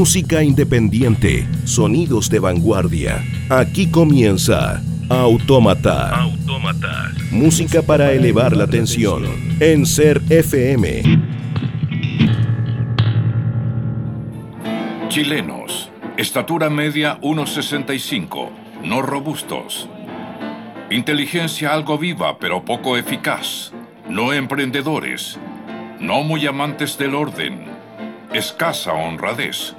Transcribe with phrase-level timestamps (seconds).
[0.00, 3.22] Música independiente, sonidos de vanguardia.
[3.50, 6.22] Aquí comienza Autómata.
[6.22, 7.12] Autómata.
[7.30, 9.24] Música para elevar la tensión
[9.60, 11.02] en Ser FM.
[15.10, 15.90] Chilenos.
[16.16, 18.48] Estatura media 1.65.
[18.82, 19.86] No robustos.
[20.90, 23.70] Inteligencia algo viva pero poco eficaz.
[24.08, 25.38] No emprendedores.
[26.00, 27.66] No muy amantes del orden.
[28.32, 29.76] Escasa honradez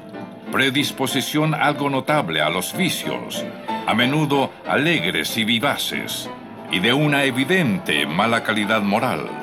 [0.51, 3.43] predisposición algo notable a los vicios,
[3.87, 6.29] a menudo alegres y vivaces,
[6.71, 9.40] y de una evidente mala calidad moral.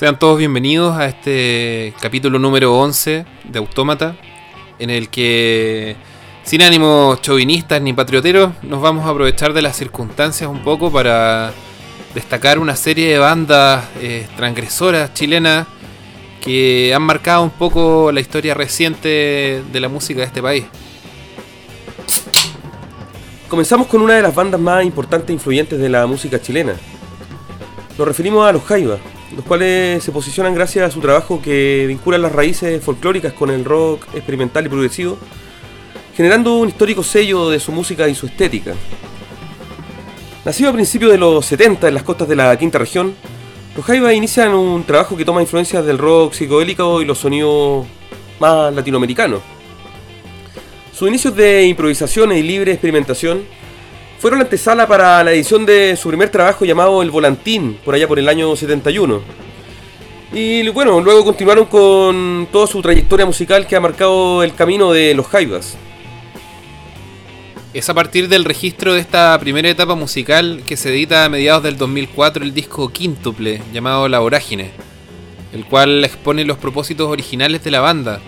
[0.00, 4.16] Sean todos bienvenidos a este capítulo número 11 de Autómata,
[4.78, 5.94] en el que,
[6.42, 11.52] sin ánimos chauvinistas ni patrioteros, nos vamos a aprovechar de las circunstancias un poco para
[12.14, 15.66] destacar una serie de bandas eh, transgresoras chilenas
[16.40, 20.64] que han marcado un poco la historia reciente de la música de este país.
[23.50, 26.72] Comenzamos con una de las bandas más importantes e influyentes de la música chilena.
[27.98, 28.98] Nos referimos a los Jaivas,
[29.34, 33.64] los cuales se posicionan gracias a su trabajo que vincula las raíces folclóricas con el
[33.64, 35.18] rock experimental y progresivo,
[36.16, 38.74] generando un histórico sello de su música y su estética.
[40.44, 43.14] Nacido a principios de los 70 en las costas de la quinta región,
[43.76, 47.86] los Jaivas inician un trabajo que toma influencias del rock psicodélico y los sonidos
[48.40, 49.40] más latinoamericanos.
[50.92, 53.42] Sus inicios de improvisación y libre experimentación
[54.20, 58.06] fueron la antesala para la edición de su primer trabajo llamado El Volantín, por allá
[58.06, 59.22] por el año 71.
[60.34, 65.14] Y bueno, luego continuaron con toda su trayectoria musical que ha marcado el camino de
[65.14, 65.78] los Jaivas.
[67.72, 71.62] Es a partir del registro de esta primera etapa musical que se edita a mediados
[71.62, 74.70] del 2004 el disco Quíntuple, llamado La Vorágine,
[75.54, 78.20] el cual expone los propósitos originales de la banda,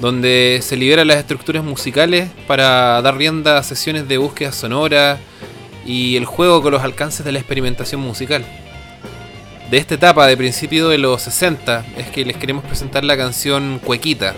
[0.00, 5.18] donde se liberan las estructuras musicales para dar rienda a sesiones de búsqueda sonora
[5.86, 8.44] y el juego con los alcances de la experimentación musical.
[9.70, 13.80] De esta etapa de principio de los 60 es que les queremos presentar la canción
[13.82, 14.34] Cuequita.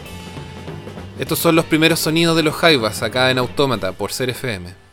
[1.18, 4.87] Estos son los primeros sonidos de los Jaivas acá en Autómata por ser FM.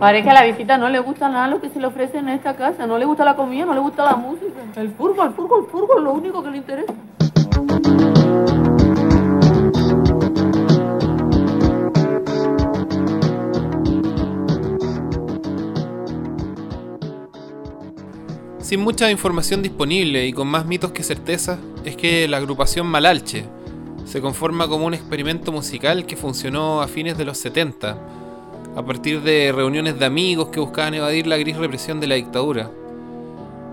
[0.00, 2.30] Parece que a la visita no le gusta nada lo que se le ofrece en
[2.30, 2.86] esta casa.
[2.86, 4.58] No le gusta la comida, no le gusta la música.
[4.76, 6.94] El fútbol, el fútbol, el fútbol es lo único que le interesa.
[18.60, 23.44] Sin mucha información disponible y con más mitos que certezas, es que la agrupación Malalche
[24.06, 27.98] se conforma como un experimento musical que funcionó a fines de los 70,
[28.76, 32.70] a partir de reuniones de amigos que buscaban evadir la gris represión de la dictadura,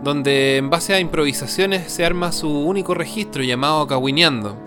[0.03, 4.57] donde en base a improvisaciones se arma su único registro llamado Cahuineando,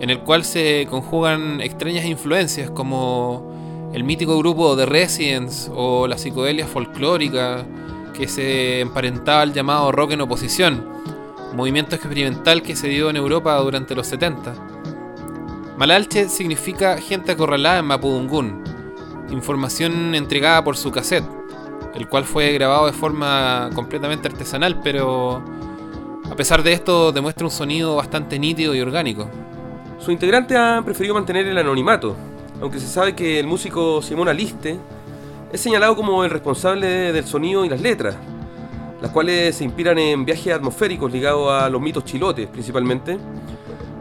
[0.00, 6.18] en el cual se conjugan extrañas influencias como el mítico grupo The Residents o la
[6.18, 7.64] psicodelia folclórica,
[8.16, 10.86] que se emparentaba al llamado rock en oposición,
[11.54, 14.54] movimiento experimental que se dio en Europa durante los 70.
[15.76, 18.62] Malalche significa gente acorralada en Mapudungún,
[19.32, 21.24] información entregada por su cassette,
[21.94, 25.42] el cual fue grabado de forma completamente artesanal, pero
[26.30, 29.28] a pesar de esto demuestra un sonido bastante nítido y orgánico.
[29.98, 32.16] Su integrante ha preferido mantener el anonimato,
[32.60, 34.78] aunque se sabe que el músico Simón Aliste
[35.52, 38.16] es señalado como el responsable del sonido y las letras,
[39.00, 43.18] las cuales se inspiran en viajes atmosféricos ligados a los mitos chilotes principalmente,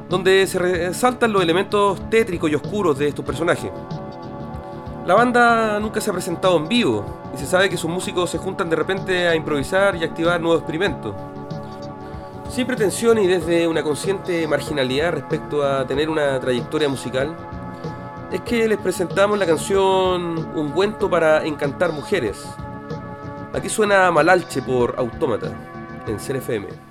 [0.09, 3.71] donde se resaltan los elementos tétricos y oscuros de estos personajes.
[5.05, 7.03] La banda nunca se ha presentado en vivo
[7.33, 10.59] y se sabe que sus músicos se juntan de repente a improvisar y activar nuevos
[10.59, 11.15] experimentos.
[12.49, 17.35] Sin pretensión y desde una consciente marginalidad respecto a tener una trayectoria musical,
[18.31, 22.45] es que les presentamos la canción Un cuento para encantar mujeres.
[23.53, 25.51] Aquí suena Malalche por Autómata
[26.07, 26.90] en CFM.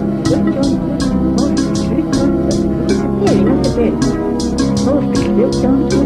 [3.81, 3.93] цель.
[4.85, 5.97] Лошадь летянка,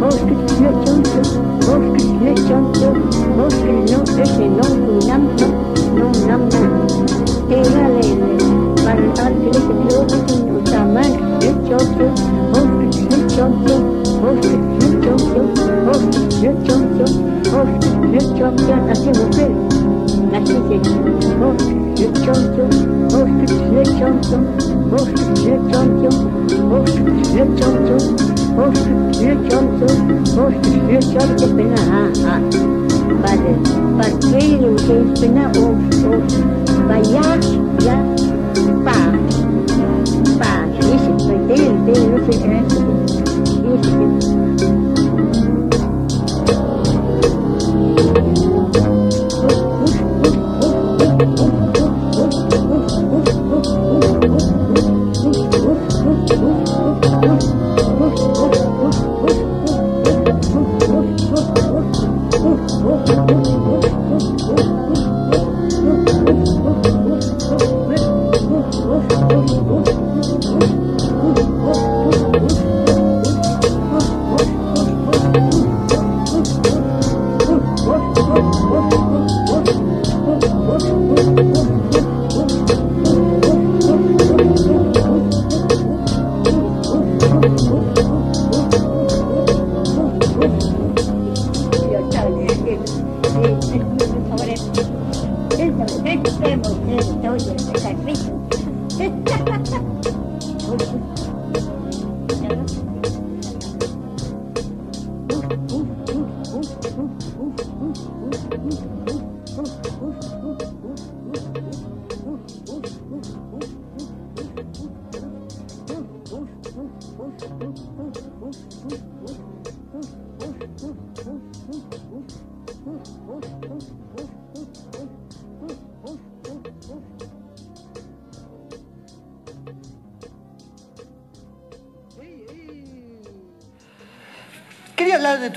[0.00, 1.20] лошадь летянка,
[1.66, 2.88] лошадь летянка,
[3.36, 4.66] лошадь но эти но
[5.06, 5.22] нам
[5.94, 6.86] но нам нам.
[7.48, 8.32] Теряли мы,
[8.84, 11.02] парадили клёвки, но сама
[11.40, 12.06] летянка,
[12.52, 13.74] лошадь летянка,
[14.22, 15.42] лошадь летянка,
[15.86, 17.06] лошадь летянка,
[17.52, 19.48] лошадь летянка, на всем усе,
[20.32, 21.75] на всем усе, лошадь.
[21.96, 22.68] dzieciątkiem,
[23.06, 24.46] oszczyk dzieciątkiem,
[24.94, 26.12] oszczyk dzieciątkiem,
[26.72, 28.00] oszczyk dzieciątkiem,
[28.58, 32.40] oszczyk dzieciątkiem, oszczyk dzieciątkiem, spina, ha, ha.
[33.22, 33.52] Bade,
[33.98, 36.34] parkwilu się spina, osz, osz,
[36.88, 37.42] bajak,
[37.86, 37.98] ja,
[38.84, 38.98] pa,
[40.38, 42.60] pa, jeśli, parkwilu, ty, no, ty, no,
[44.20, 44.35] ty,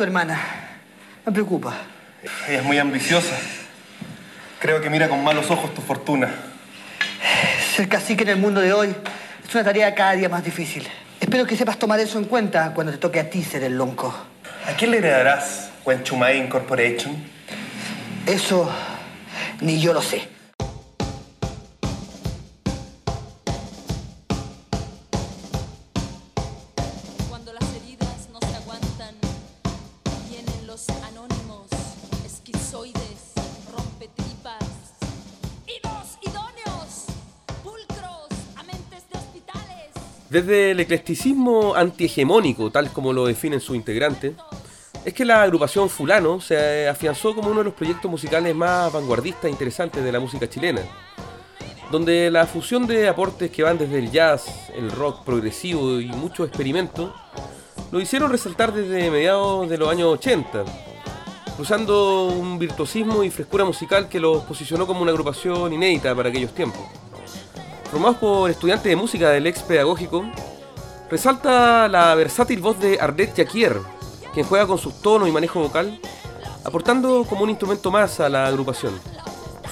[0.09, 0.39] hermana.
[1.23, 1.73] Me preocupa.
[2.47, 3.37] Ella es muy ambiciosa.
[4.59, 6.29] Creo que mira con malos ojos tu fortuna.
[7.75, 8.95] Ser cacique en el mundo de hoy
[9.47, 10.87] es una tarea cada día más difícil.
[11.19, 14.13] Espero que sepas tomar eso en cuenta cuando te toque a ti ser el lonco.
[14.67, 17.15] ¿A quién le heredarás, Wenchumai Incorporation?
[18.25, 18.69] Eso
[19.61, 20.27] ni yo lo sé.
[40.39, 44.35] Desde el eclecticismo antihegemónico, tal como lo definen sus integrantes,
[45.03, 49.45] es que la agrupación Fulano se afianzó como uno de los proyectos musicales más vanguardistas
[49.45, 50.79] e interesantes de la música chilena,
[51.91, 56.45] donde la fusión de aportes que van desde el jazz, el rock progresivo y mucho
[56.45, 57.13] experimento,
[57.91, 60.63] lo hicieron resaltar desde mediados de los años 80,
[61.57, 66.55] cruzando un virtuosismo y frescura musical que los posicionó como una agrupación inédita para aquellos
[66.55, 66.98] tiempos.
[67.91, 70.23] Formados por estudiantes de música del ex pedagógico,
[71.09, 73.77] resalta la versátil voz de Ardet Yaquier,
[74.31, 75.99] quien juega con sus tonos y manejo vocal,
[76.63, 78.93] aportando como un instrumento más a la agrupación.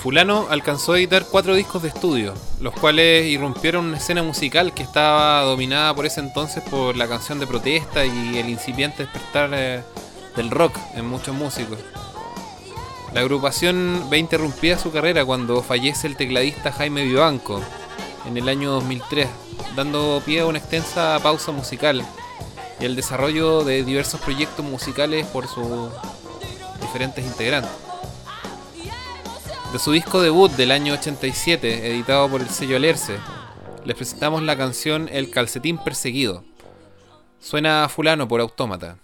[0.01, 4.81] Fulano alcanzó a editar cuatro discos de estudio, los cuales irrumpieron una escena musical que
[4.81, 9.83] estaba dominada por ese entonces por la canción de protesta y el incipiente despertar eh,
[10.35, 11.77] del rock en muchos músicos.
[13.13, 17.61] La agrupación ve interrumpida su carrera cuando fallece el tecladista Jaime Vivanco
[18.27, 19.27] en el año 2003,
[19.75, 22.05] dando pie a una extensa pausa musical
[22.79, 25.89] y el desarrollo de diversos proyectos musicales por sus
[26.81, 27.71] diferentes integrantes.
[29.71, 33.17] De su disco debut del año 87, editado por el sello Alerce,
[33.83, 36.43] les presentamos la canción El calcetín perseguido.
[37.39, 38.97] Suena a fulano por autómata.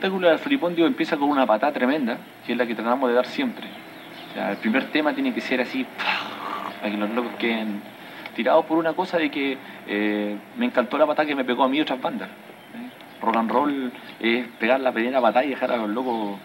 [0.00, 3.26] Espectáculo del Flipondio empieza con una patada tremenda, que es la que tratamos de dar
[3.26, 3.66] siempre.
[4.34, 5.84] El primer tema tiene que ser así,
[6.80, 7.82] para que los locos queden
[8.34, 11.68] tirados por una cosa de que eh, me encantó la patada que me pegó a
[11.68, 12.30] mí otras bandas.
[12.30, 13.20] ¿eh?
[13.20, 16.38] Rock and roll es pegar la primera patada y dejar a los locos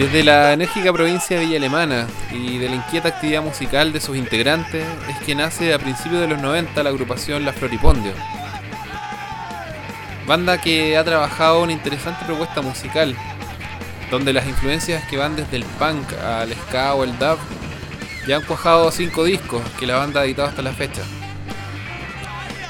[0.00, 4.16] Desde la enérgica provincia de Villa Alemana y de la inquieta actividad musical de sus
[4.16, 8.14] integrantes es que nace a principios de los 90 la agrupación La Floripondio.
[10.26, 13.14] Banda que ha trabajado una interesante propuesta musical,
[14.10, 17.36] donde las influencias que van desde el punk al ska o el dub
[18.26, 21.02] ya han cuajado cinco discos que la banda ha editado hasta la fecha.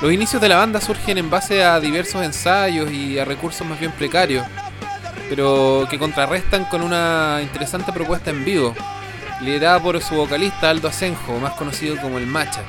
[0.03, 3.79] Los inicios de la banda surgen en base a diversos ensayos y a recursos más
[3.79, 4.45] bien precarios,
[5.31, 8.75] pero que contrarrestan con una interesante propuesta en vivo,
[9.41, 12.65] liderada por su vocalista Aldo Asenjo, más conocido como el Macha.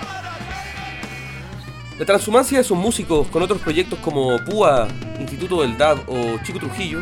[1.98, 4.88] La transhumancia de sus músicos con otros proyectos como Púa,
[5.20, 7.00] Instituto del DAB o Chico Trujillo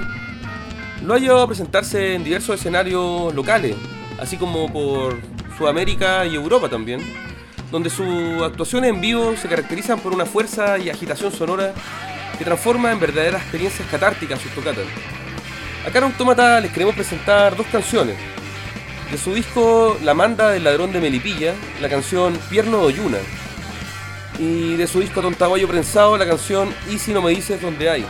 [1.04, 3.76] lo ha llevado a presentarse en diversos escenarios locales,
[4.17, 5.19] así como por
[5.58, 7.02] Sudamérica y Europa también,
[7.69, 11.74] donde sus actuaciones en vivo se caracterizan por una fuerza y agitación sonora
[12.38, 14.86] que transforma en verdaderas experiencias catárticas sus tocatas.
[15.86, 18.15] Acá en Autómata les queremos presentar dos canciones.
[19.12, 23.18] De su disco La Manda del Ladrón de Melipilla, la canción Pierno Oyuna.
[24.38, 28.06] Y de su disco Tontaguayo Prensado, la canción Y si no me dices dónde hay.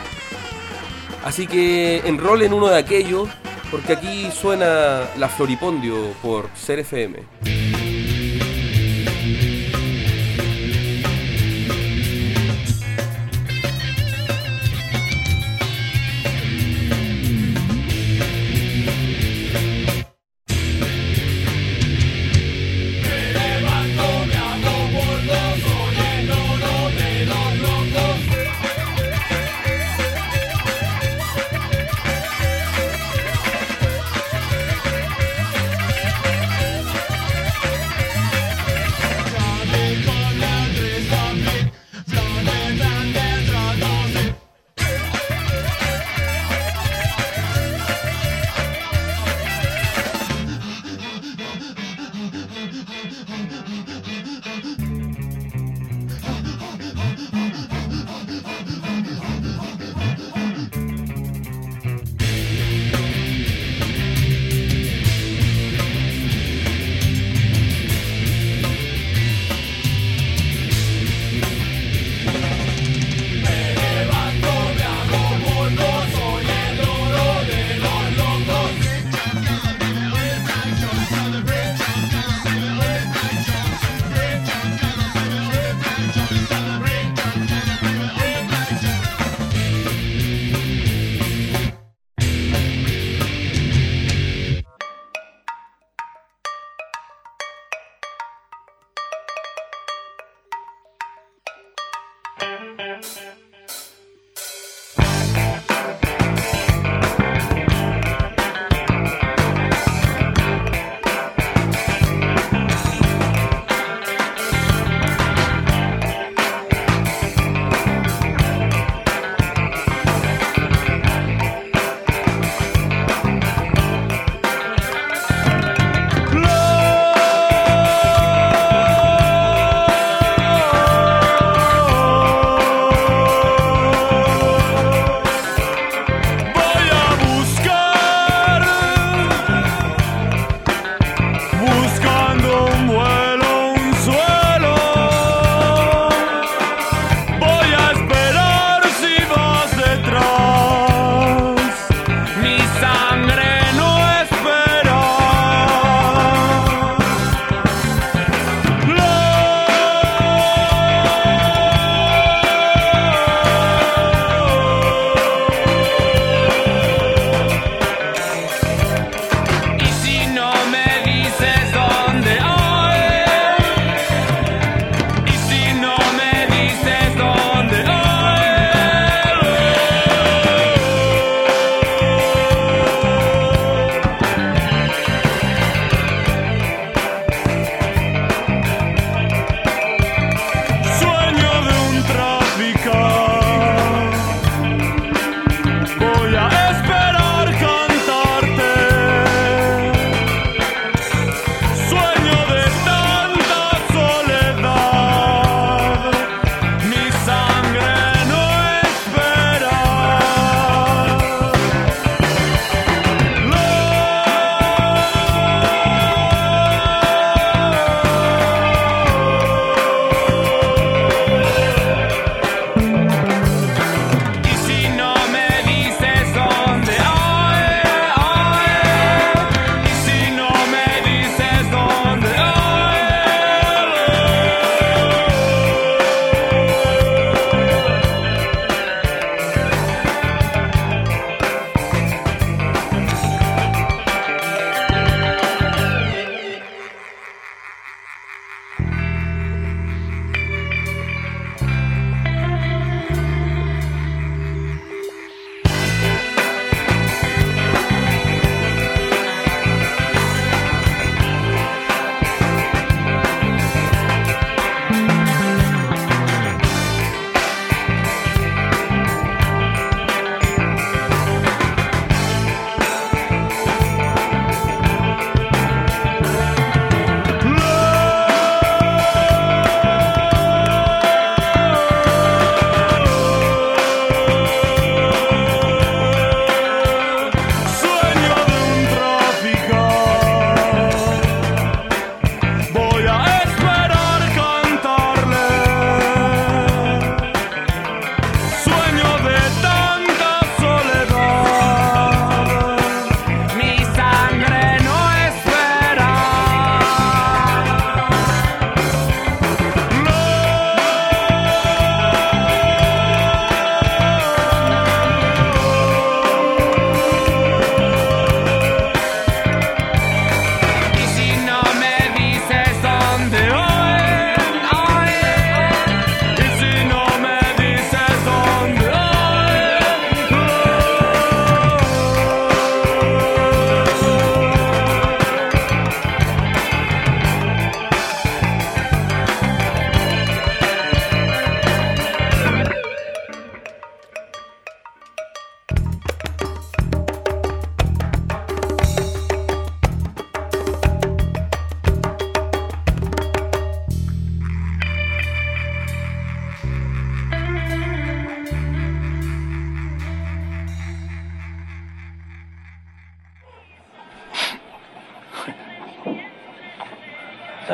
[1.24, 3.28] Así que enrolen uno de aquellos,
[3.70, 7.59] porque aquí suena La Floripondio por Ser FM.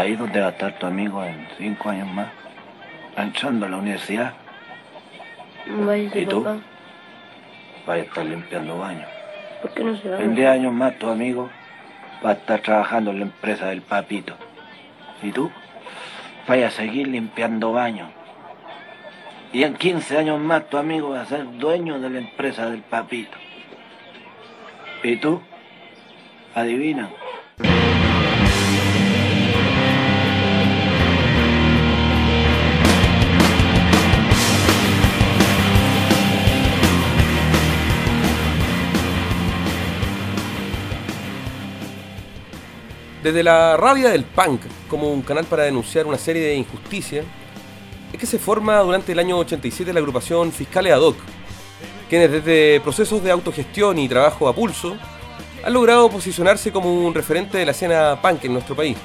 [0.07, 2.29] ¿Sabes dónde va a estar tu amigo en cinco años más?
[3.17, 4.35] Entrando a la universidad.
[6.15, 6.45] ¿Y tú?
[6.45, 6.61] papá.
[7.89, 9.09] Vaya a estar limpiando baños.
[9.63, 10.21] ¿Por qué no se va?
[10.21, 11.51] En 10 años más tu amigo
[12.25, 14.37] va a estar trabajando en la empresa del papito.
[15.25, 15.51] ¿Y tú?
[16.47, 18.09] Vaya a seguir limpiando baños.
[19.53, 22.83] Y en 15 años más tu amigo va a ser dueño de la empresa del
[22.83, 23.37] papito.
[25.03, 25.43] ¿Y tú?
[26.55, 27.11] Adivina.
[43.27, 47.25] Desde la rabia del punk, como un canal para denunciar una serie de injusticias,
[48.13, 51.17] es que se forma durante el año 87 la agrupación Fiscales Ad hoc,
[52.09, 54.97] quienes desde procesos de autogestión y trabajo a pulso
[55.65, 58.97] han logrado posicionarse como un referente de la escena punk en nuestro país.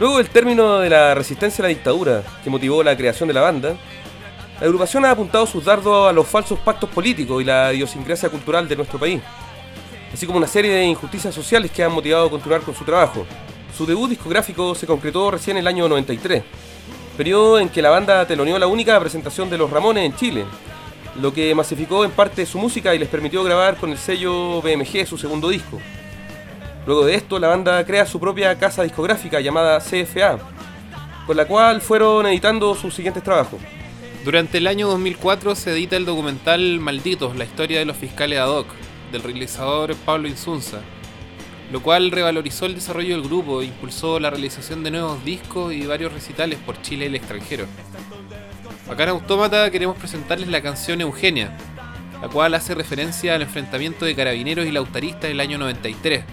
[0.00, 3.42] Luego del término de la resistencia a la dictadura que motivó la creación de la
[3.42, 3.76] banda,
[4.58, 8.66] la agrupación ha apuntado sus dardos a los falsos pactos políticos y la idiosincrasia cultural
[8.66, 9.22] de nuestro país
[10.16, 13.26] así como una serie de injusticias sociales que han motivado a continuar con su trabajo.
[13.76, 16.42] Su debut discográfico se concretó recién en el año 93,
[17.18, 20.46] periodo en que la banda teloneó la única presentación de Los Ramones en Chile,
[21.20, 25.06] lo que masificó en parte su música y les permitió grabar con el sello BMG
[25.06, 25.78] su segundo disco.
[26.86, 30.38] Luego de esto, la banda crea su propia casa discográfica llamada CFA,
[31.26, 33.60] con la cual fueron editando sus siguientes trabajos.
[34.24, 38.48] Durante el año 2004 se edita el documental Malditos, la historia de los fiscales ad
[38.48, 38.66] hoc,
[39.12, 40.80] del realizador Pablo Insunza,
[41.72, 45.86] lo cual revalorizó el desarrollo del grupo e impulsó la realización de nuevos discos y
[45.86, 47.66] varios recitales por Chile y el extranjero.
[48.90, 51.56] Acá en Autómata queremos presentarles la canción Eugenia,
[52.22, 56.24] la cual hace referencia al enfrentamiento de carabineros y lautaristas del año 93,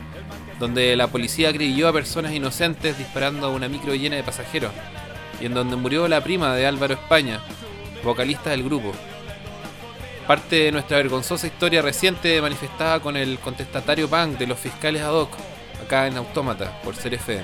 [0.60, 4.72] donde la policía agredió a personas inocentes disparando a una micro llena de pasajeros,
[5.42, 7.42] y en donde murió la prima de Álvaro España,
[8.04, 8.94] vocalista del grupo.
[10.28, 15.14] Parte de nuestra vergonzosa historia reciente manifestada con el contestatario punk de los fiscales ad
[15.14, 15.32] hoc,
[15.84, 17.44] acá en Autómata, por ser FM.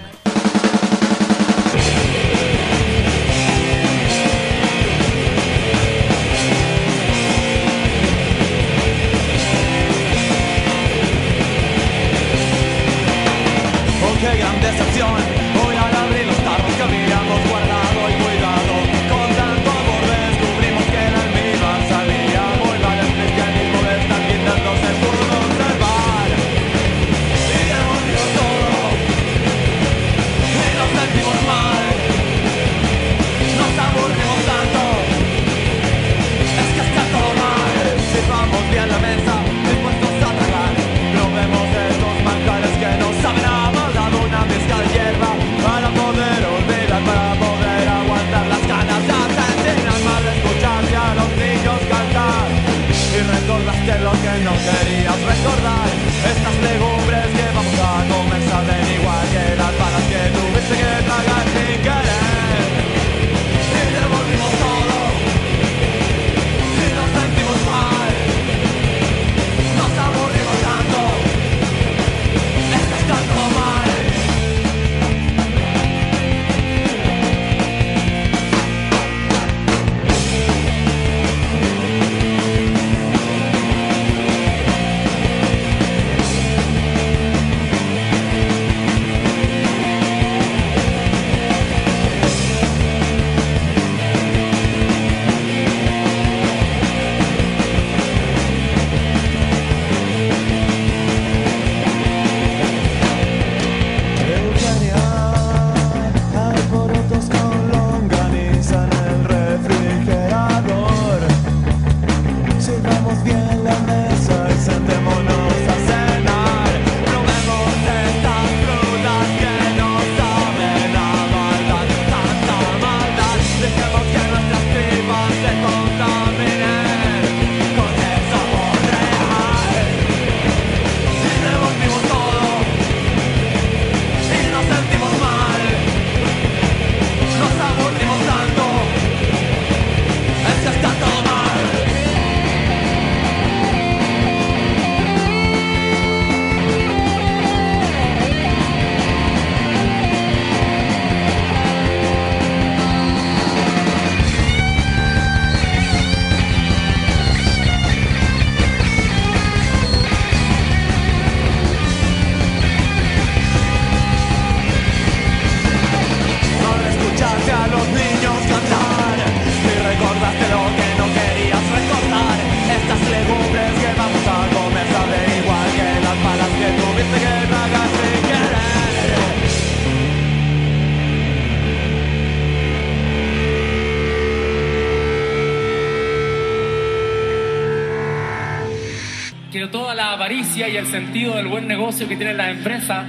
[190.29, 193.03] Avaricia y el sentido del buen negocio que tienen las empresas,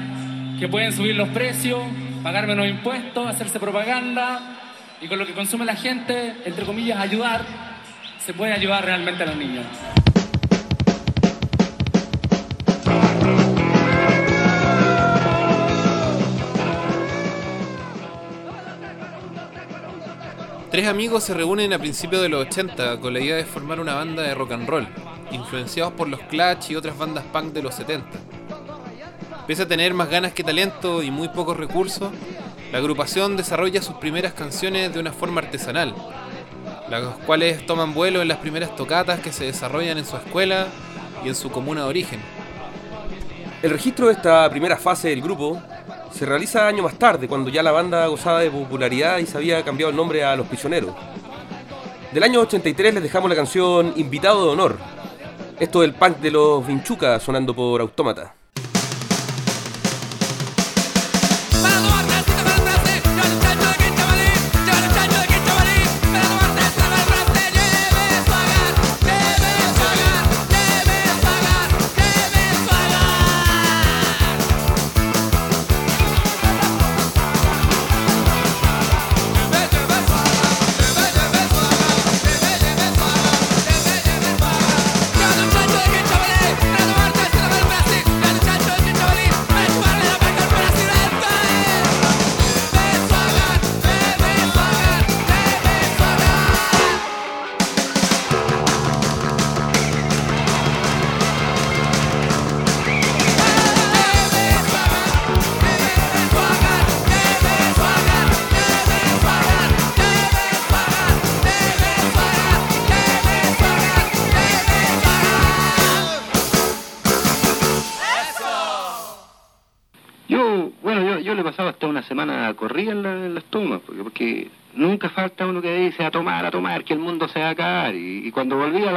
[0.58, 1.78] que pueden subir los precios,
[2.22, 4.40] pagar menos impuestos, hacerse propaganda
[5.02, 7.44] y con lo que consume la gente, entre comillas, ayudar,
[8.24, 9.66] se puede ayudar realmente a los niños.
[20.70, 23.92] Tres amigos se reúnen a principios de los 80 con la idea de formar una
[23.92, 24.88] banda de rock and roll,
[25.30, 28.06] influenciados por los Clash y otras bandas punk de los 70.
[29.46, 32.12] Pese a tener más ganas que talento y muy pocos recursos,
[32.72, 35.94] la agrupación desarrolla sus primeras canciones de una forma artesanal,
[36.88, 40.68] las cuales toman vuelo en las primeras tocatas que se desarrollan en su escuela
[41.24, 42.20] y en su comuna de origen.
[43.62, 45.60] El registro de esta primera fase del grupo
[46.12, 49.62] se realiza años más tarde, cuando ya la banda gozaba de popularidad y se había
[49.64, 50.94] cambiado el nombre a Los Prisioneros.
[52.12, 54.78] Del año 83 les dejamos la canción Invitado de Honor.
[55.60, 58.39] Esto del punk de los Vinchuca sonando por Autómata.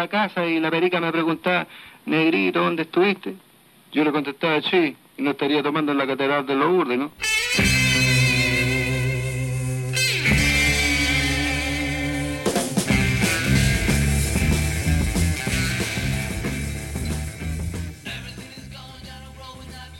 [0.08, 1.68] Casa y la perica me preguntaba,
[2.06, 3.36] negrito, ¿dónde estuviste?
[3.92, 7.12] Yo le contestaba, sí, y no estaría tomando en la catedral de Lourdes, ¿no?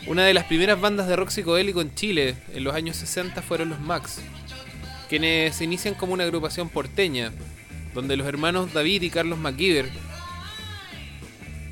[0.06, 3.70] Una de las primeras bandas de rock psicodélico en Chile en los años 60 fueron
[3.70, 4.22] los Max,
[5.10, 7.32] quienes se inician como una agrupación porteña,
[7.94, 9.90] donde los hermanos David y Carlos McGiver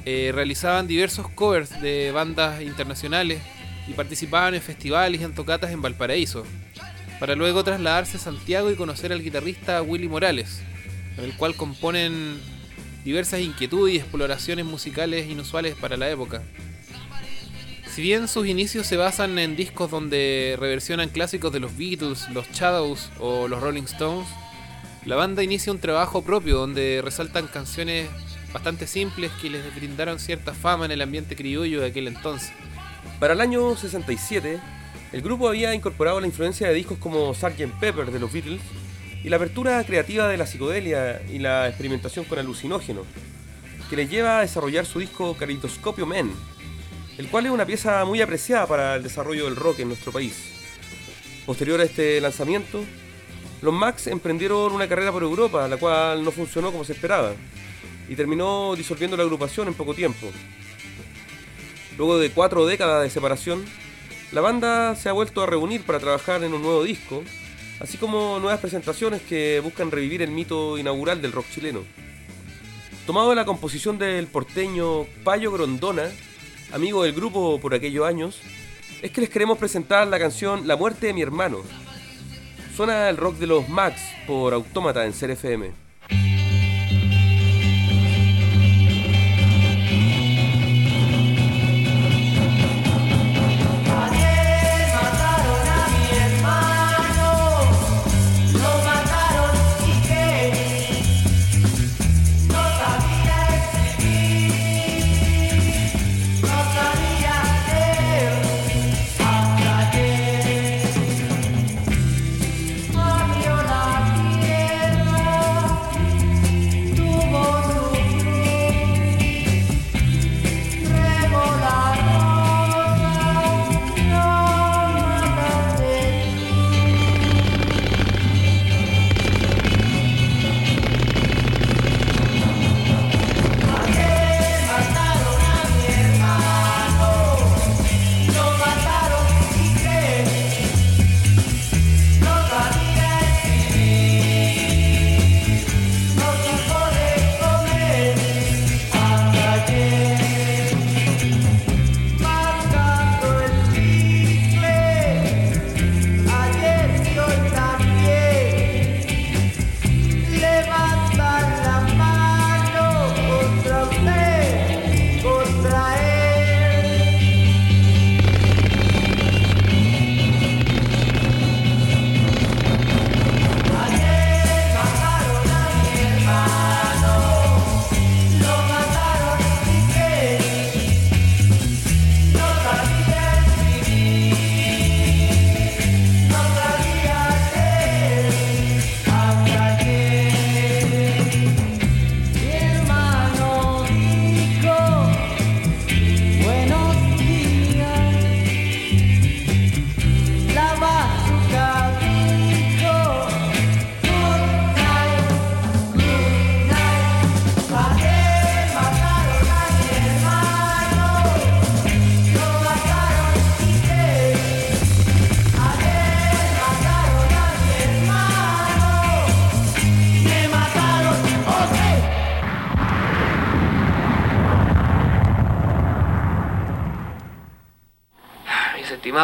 [0.05, 3.41] eh, realizaban diversos covers de bandas internacionales
[3.87, 6.43] y participaban en festivales y en tocatas en Valparaíso,
[7.19, 10.61] para luego trasladarse a Santiago y conocer al guitarrista Willy Morales,
[11.15, 12.39] con el cual componen
[13.03, 16.41] diversas inquietudes y exploraciones musicales inusuales para la época.
[17.93, 22.49] Si bien sus inicios se basan en discos donde reversionan clásicos de los Beatles, los
[22.51, 24.27] Shadows o los Rolling Stones,
[25.05, 28.07] la banda inicia un trabajo propio donde resaltan canciones
[28.53, 32.51] bastante simples que les brindaron cierta fama en el ambiente criollo de aquel entonces.
[33.19, 34.59] Para el año 67,
[35.11, 37.79] el grupo había incorporado la influencia de discos como Sgt.
[37.79, 38.61] Pepper de los Beatles
[39.23, 43.05] y la apertura creativa de la psicodelia y la experimentación con alucinógenos,
[43.89, 46.31] que les lleva a desarrollar su disco Caritoscopio Men,
[47.17, 50.51] el cual es una pieza muy apreciada para el desarrollo del rock en nuestro país.
[51.45, 52.83] Posterior a este lanzamiento,
[53.61, 57.33] los Max emprendieron una carrera por Europa, la cual no funcionó como se esperaba,
[58.09, 60.27] y terminó disolviendo la agrupación en poco tiempo.
[61.97, 63.63] Luego de cuatro décadas de separación,
[64.31, 67.23] la banda se ha vuelto a reunir para trabajar en un nuevo disco,
[67.79, 71.83] así como nuevas presentaciones que buscan revivir el mito inaugural del rock chileno.
[73.05, 76.09] Tomado de la composición del porteño Payo Grondona,
[76.71, 78.39] amigo del grupo por aquellos años,
[79.01, 81.61] es que les queremos presentar la canción La muerte de mi hermano.
[82.75, 85.80] Suena el rock de los Max por Autómata en Ser FM.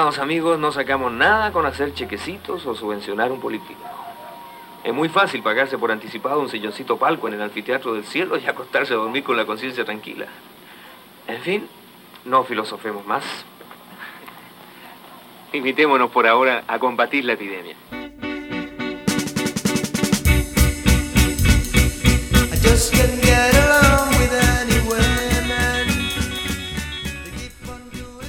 [0.08, 3.82] Amigos, no sacamos nada con hacer chequecitos o subvencionar un político.
[4.82, 8.46] Es muy fácil pagarse por anticipado un silloncito palco en el anfiteatro del cielo y
[8.48, 10.28] acostarse a dormir con la conciencia tranquila.
[11.28, 11.68] En fin,
[12.24, 13.26] no filosofemos más.
[15.52, 17.76] Invitémonos por ahora a combatir la epidemia.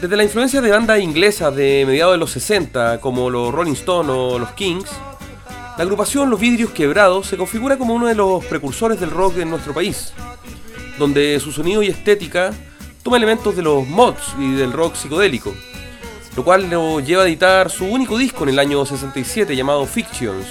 [0.01, 4.13] Desde la influencia de bandas inglesas de mediados de los 60, como los Rolling Stones
[4.15, 4.89] o los Kings,
[5.77, 9.51] la agrupación Los Vidrios Quebrados se configura como uno de los precursores del rock en
[9.51, 10.13] nuestro país,
[11.01, 12.53] donde su sonido y estética
[13.03, 15.53] toma elementos de los mods y del rock psicodélico,
[16.37, 20.47] lo cual lo lleva a editar su único disco en el año 67 llamado Fictions,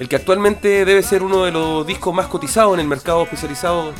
[0.00, 3.92] el que actualmente debe ser uno de los discos más cotizados en el mercado especializado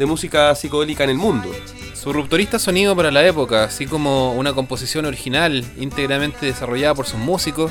[0.00, 1.50] de música psicodélica en el mundo.
[1.92, 7.20] Su rupturista sonido para la época, así como una composición original íntegramente desarrollada por sus
[7.20, 7.70] músicos,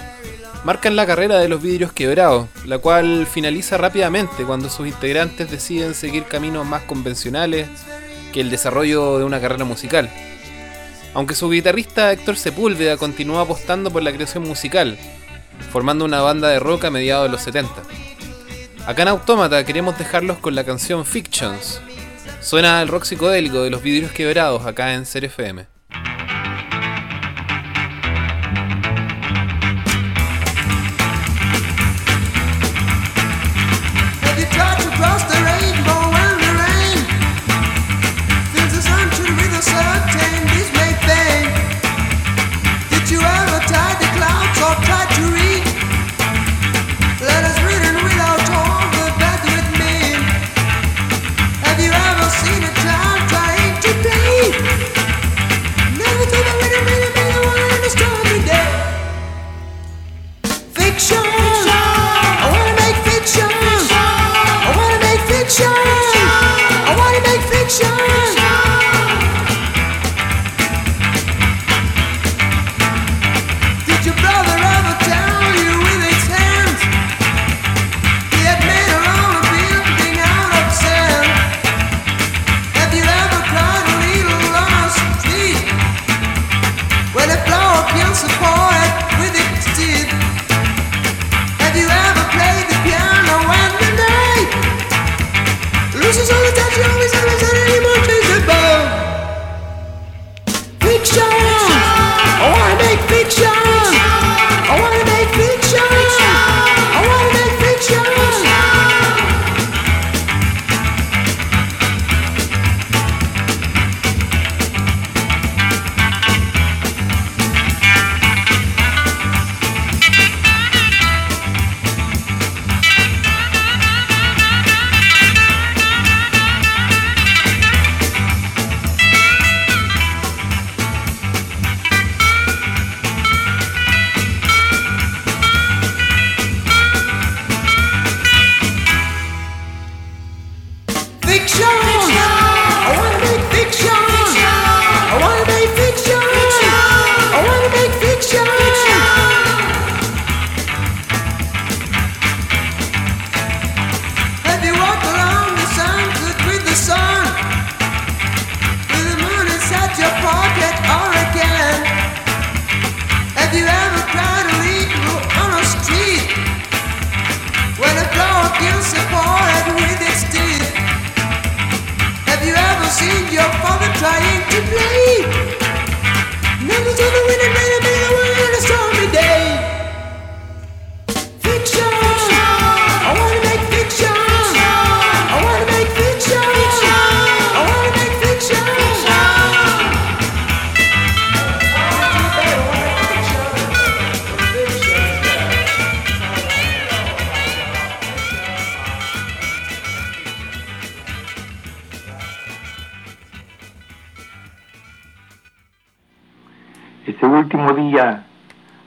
[0.64, 5.96] marcan la carrera de los vidrios quebrados, la cual finaliza rápidamente cuando sus integrantes deciden
[5.96, 7.68] seguir caminos más convencionales
[8.32, 10.08] que el desarrollo de una carrera musical.
[11.16, 15.00] Aunque su guitarrista Héctor Sepúlveda continuó apostando por la creación musical,
[15.72, 17.74] formando una banda de rock a mediados de los 70.
[18.86, 21.82] Acá en Autómata queremos dejarlos con la canción Fictions.
[22.42, 25.79] Suena el rock psicodélico de los vidrios quebrados acá en Ser FM.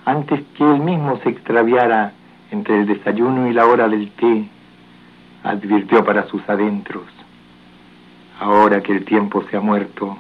[0.05, 2.13] Antes que él mismo se extraviara
[2.51, 4.49] entre el desayuno y la hora del té,
[5.45, 7.05] advirtió para sus adentros,
[8.41, 10.19] ahora que el tiempo se ha muerto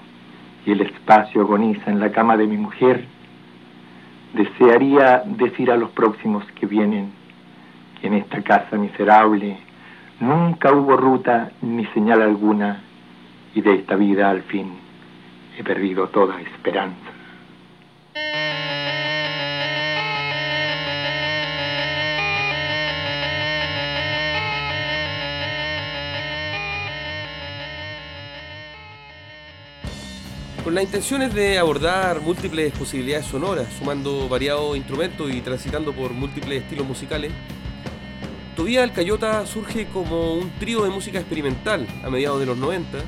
[0.64, 3.04] y el espacio agoniza en la cama de mi mujer,
[4.32, 7.12] desearía decir a los próximos que vienen
[8.00, 9.58] que en esta casa miserable
[10.20, 12.80] nunca hubo ruta ni señal alguna
[13.54, 14.82] y de esta vida al fin
[15.58, 17.10] he perdido toda esperanza.
[30.64, 36.12] Con la intención es de abordar múltiples posibilidades sonoras, sumando variados instrumentos y transitando por
[36.12, 37.32] múltiples estilos musicales,
[38.56, 42.98] Todavía el Cayota surge como un trío de música experimental a mediados de los 90,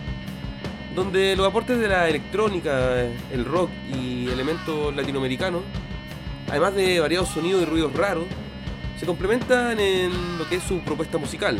[0.94, 5.60] donde los aportes de la electrónica, el rock y elementos latinoamericanos,
[6.48, 8.24] además de variados sonidos y ruidos raros,
[8.98, 11.58] se complementan en lo que es su propuesta musical.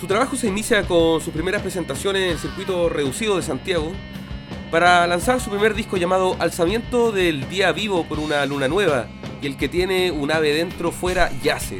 [0.00, 3.92] Su trabajo se inicia con sus primeras presentaciones en el circuito reducido de Santiago
[4.70, 9.06] para lanzar su primer disco llamado Alzamiento del Día Vivo por una Luna Nueva
[9.40, 11.78] y el que tiene un ave dentro fuera yace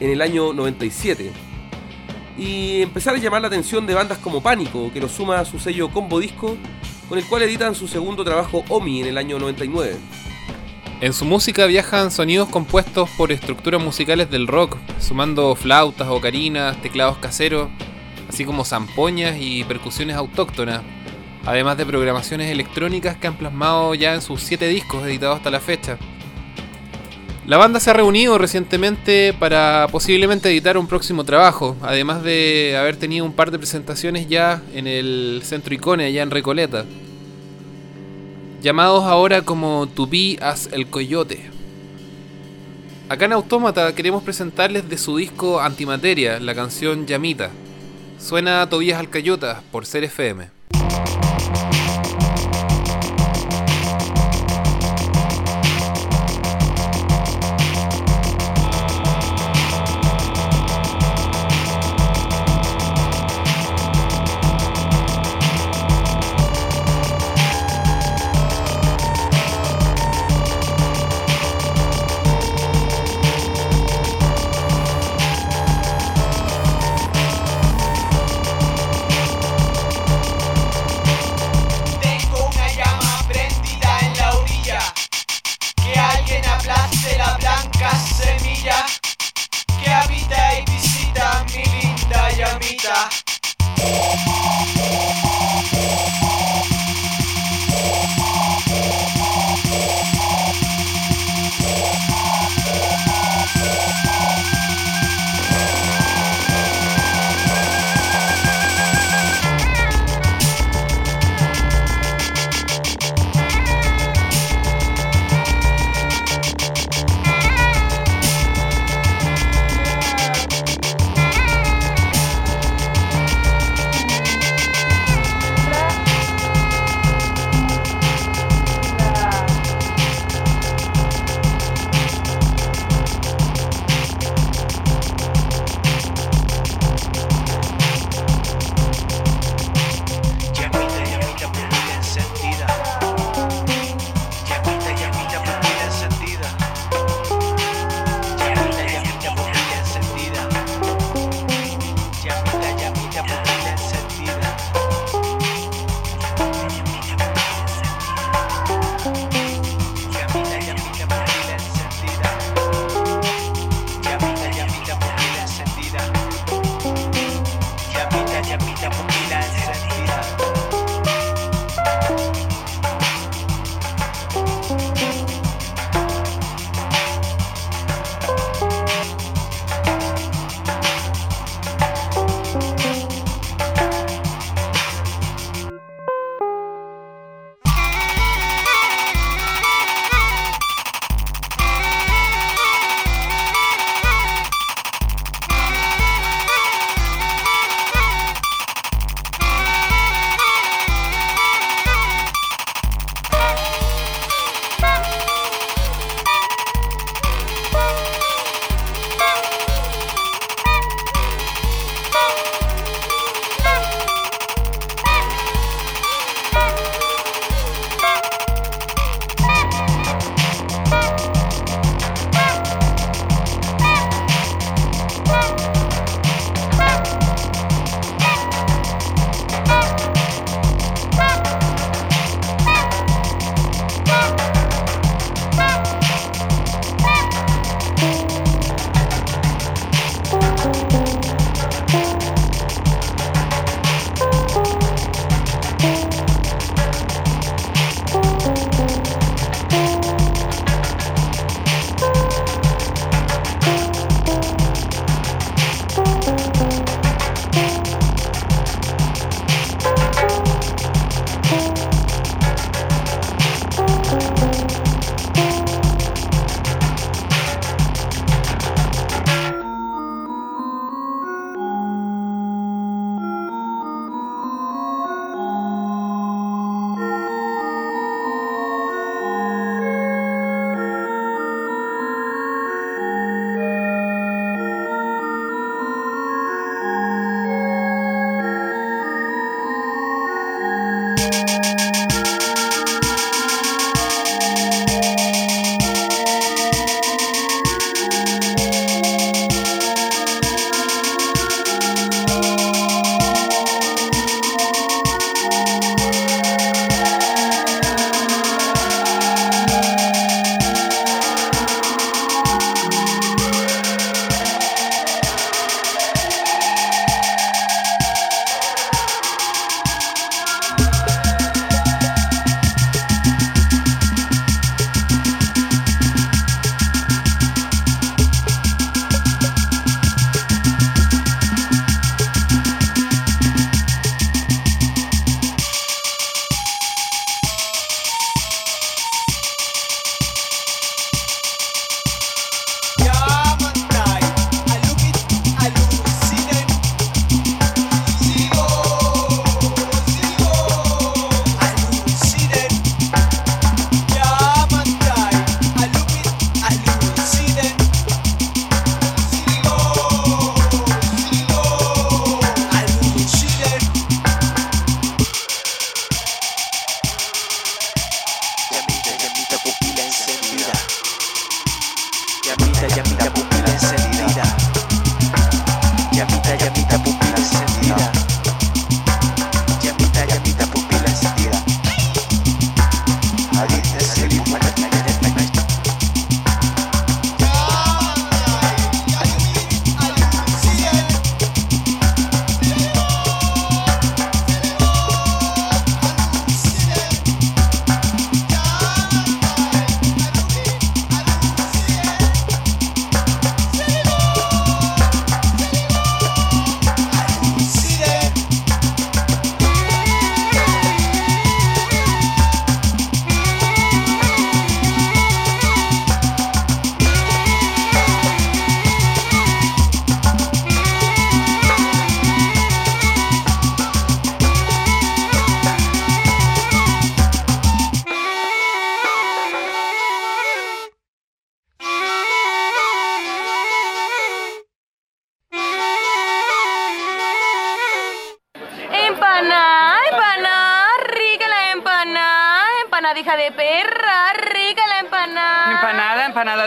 [0.00, 1.32] en el año 97
[2.38, 5.58] y empezar a llamar la atención de bandas como Pánico que lo suma a su
[5.58, 6.56] sello Combo Disco
[7.10, 9.96] con el cual editan su segundo trabajo Omi en el año 99.
[10.98, 17.18] En su música viajan sonidos compuestos por estructuras musicales del rock, sumando flautas, ocarinas, teclados
[17.18, 17.68] caseros,
[18.30, 20.80] así como zampoñas y percusiones autóctonas,
[21.44, 25.60] además de programaciones electrónicas que han plasmado ya en sus siete discos editados hasta la
[25.60, 25.98] fecha.
[27.46, 32.96] La banda se ha reunido recientemente para posiblemente editar un próximo trabajo, además de haber
[32.96, 36.86] tenido un par de presentaciones ya en el Centro Icone, allá en Recoleta.
[38.62, 41.50] Llamados ahora como Be As El Coyote.
[43.08, 47.50] Acá en Autómata queremos presentarles de su disco Antimateria, la canción Llamita.
[48.18, 50.55] Suena Tobías Alcayota por Ser FM.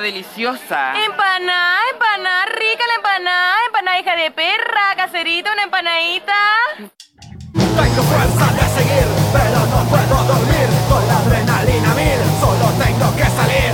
[0.01, 0.93] Deliciosa.
[1.03, 6.33] Empanada, empanada, rica la empanada, empanada hija de perra, caserito, una empanadita.
[7.53, 13.23] Tengo fuerza de seguir, pero no puedo dormir Con la adrenalina mil, solo tengo que
[13.23, 13.71] salir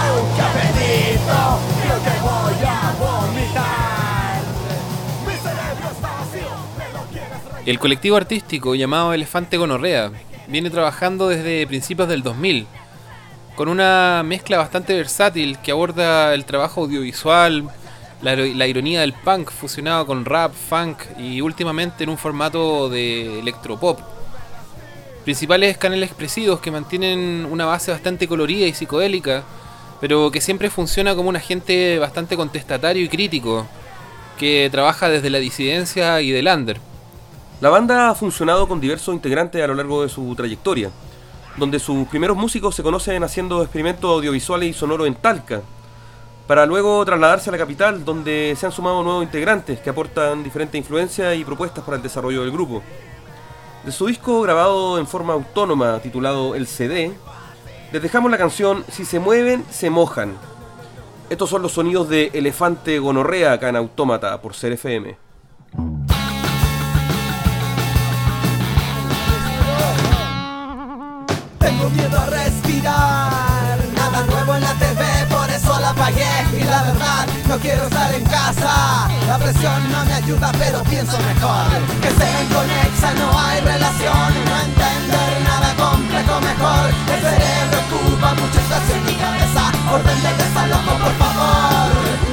[0.00, 0.36] ¡Au!
[0.36, 1.60] ¡Qué apetito!
[1.82, 4.40] Creo que voy a vomitar
[5.26, 10.12] Mi cerebro está vacío, me lo quieres El colectivo artístico llamado Elefante Gonorrea
[10.46, 12.68] viene trabajando desde principios del 2000
[13.60, 17.68] con una mezcla bastante versátil que aborda el trabajo audiovisual,
[18.22, 24.00] la, ironía del punk fusionado con rap, funk y últimamente en un formato de electropop.
[25.24, 29.42] Principales canales expresivos que mantienen una base bastante colorida y psicodélica,
[30.00, 33.66] pero que siempre funciona como un agente bastante contestatario y crítico,
[34.38, 36.78] que trabaja desde la disidencia y del under.
[37.60, 40.90] La banda ha funcionado con diversos integrantes a lo largo de su trayectoria,
[41.56, 45.62] donde sus primeros músicos se conocen haciendo experimentos audiovisuales y sonoros en Talca,
[46.46, 50.78] para luego trasladarse a la capital, donde se han sumado nuevos integrantes que aportan diferentes
[50.78, 52.82] influencias y propuestas para el desarrollo del grupo.
[53.84, 57.12] De su disco grabado en forma autónoma titulado El CD,
[57.92, 60.34] les dejamos la canción Si se mueven, se mojan.
[61.30, 65.16] Estos son los sonidos de Elefante Gonorrea acá en Autómata por Ser FM.
[71.70, 73.78] Tengo miedo a respirar.
[73.94, 76.26] Nada nuevo en la TV, por eso la apagué.
[76.58, 79.08] Y la verdad, no quiero estar en casa.
[79.28, 81.70] La presión no me ayuda, pero pienso mejor.
[82.02, 84.30] Que sea inconexa, no hay relación.
[84.50, 86.90] No entender nada complejo mejor.
[87.14, 89.72] El cerebro ocupa mucho espacio en mi cabeza.
[89.94, 91.90] Orden de desalojo, por favor.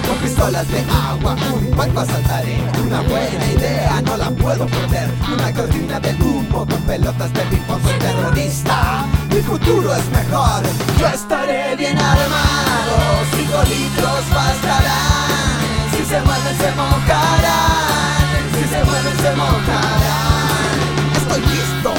[0.08, 2.58] Con pistolas de agua, un banco asaltaré.
[2.82, 5.12] Una buena idea, no la puedo perder.
[5.32, 7.82] Una cortina de humo con pelotas de ping-pong.
[7.84, 9.06] Soy terrorista,
[9.38, 10.64] mi futuro es mejor.
[11.00, 12.98] Yo estaré bien armado.
[13.36, 18.18] Cinco litros bastarán Si se mueven se mojarán.
[18.54, 20.78] Si se mueven se mojarán.
[21.18, 21.94] Estoy listo,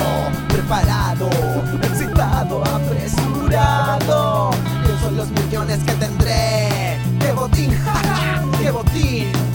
[0.49, 1.31] preparado
[1.83, 4.51] Excitado, apresurado.
[4.85, 6.99] Pienso en los millones que tendré.
[7.21, 7.71] ¡Qué botín!
[7.85, 9.48] ¡Ja, qué botín!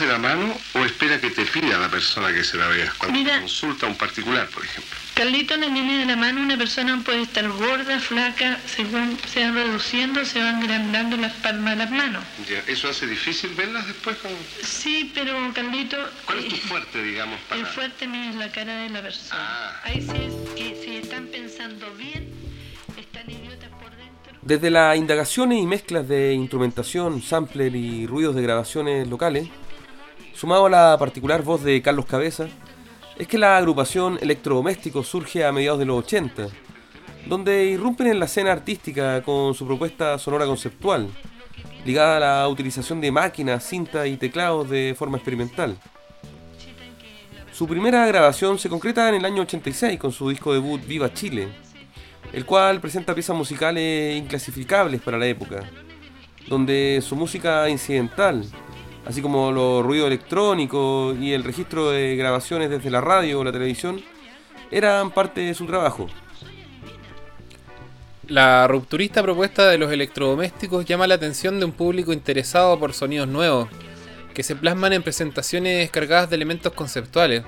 [0.00, 2.92] De la mano o espera que te pida la persona que se la veas?
[2.94, 3.38] Cuando Mira.
[3.40, 4.96] consulta a un particular, por ejemplo.
[5.14, 9.40] Carlito, en la línea de la mano, una persona puede estar gorda, flaca, según se
[9.40, 12.24] van reduciendo, se van agrandando las palmas de las manos.
[12.48, 14.16] Ya, ¿Eso hace difícil verlas después?
[14.18, 14.30] Con...
[14.62, 17.60] Sí, pero Carlito, ¿Cuál es tu fuerte, digamos, para...?
[17.60, 19.80] el fuerte mío es la cara de la persona.
[19.84, 22.30] Ahí sí es que si están pensando bien,
[22.98, 24.32] están idiotas por dentro.
[24.40, 29.48] Desde las indagaciones y mezclas de instrumentación, sampler y ruidos de grabaciones locales,
[30.34, 32.48] sumado a la particular voz de Carlos Cabeza,
[33.18, 36.48] es que la agrupación Electrodomésticos surge a mediados de los 80,
[37.26, 41.08] donde irrumpen en la escena artística con su propuesta sonora conceptual,
[41.84, 45.76] ligada a la utilización de máquinas, cintas y teclados de forma experimental.
[47.52, 51.48] Su primera grabación se concreta en el año 86 con su disco debut Viva Chile,
[52.32, 55.62] el cual presenta piezas musicales inclasificables para la época,
[56.48, 58.44] donde su música incidental,
[59.06, 63.52] así como los ruidos electrónicos y el registro de grabaciones desde la radio o la
[63.52, 64.02] televisión,
[64.70, 66.08] eran parte de su trabajo.
[68.28, 73.28] La rupturista propuesta de los electrodomésticos llama la atención de un público interesado por sonidos
[73.28, 73.68] nuevos,
[74.32, 77.42] que se plasman en presentaciones cargadas de elementos conceptuales,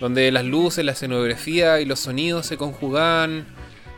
[0.00, 3.46] donde las luces, la escenografía y los sonidos se conjugan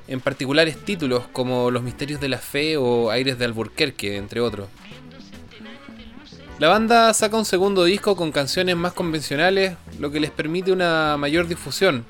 [0.09, 4.69] en particulares títulos como Los Misterios de la Fe o Aires de Alburquerque, entre otros.
[6.59, 11.17] La banda saca un segundo disco con canciones más convencionales, lo que les permite una
[11.17, 12.05] mayor difusión.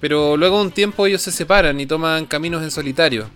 [0.00, 3.28] Pero luego de un tiempo ellos se separan y toman caminos en solitario,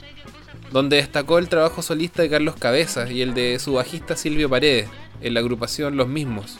[0.71, 4.89] donde destacó el trabajo solista de Carlos Cabezas y el de su bajista Silvio Paredes,
[5.23, 6.57] en la agrupación Los Mismos.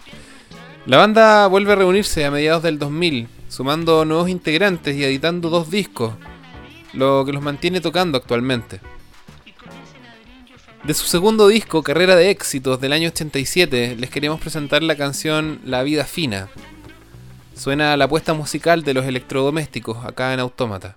[0.85, 5.71] La banda vuelve a reunirse a mediados del 2000, sumando nuevos integrantes y editando dos
[5.71, 6.15] discos,
[6.95, 8.81] lo que los mantiene tocando actualmente.
[10.87, 15.59] De su segundo disco, Carrera de Éxitos, del año 87, les queremos presentar la canción
[15.65, 16.49] La Vida Fina.
[17.57, 20.97] Suena la apuesta musical de los electrodomésticos acá en Autómata.